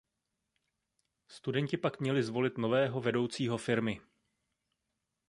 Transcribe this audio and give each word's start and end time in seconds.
Studenti 1.27 1.77
pak 1.77 1.99
měli 1.99 2.23
zvolit 2.23 2.57
nového 2.57 3.01
vedoucího 3.01 3.57
firmy. 3.57 4.01